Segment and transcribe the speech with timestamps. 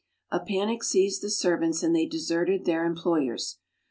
[0.31, 3.59] A panic seized the servants and they deserted their employers.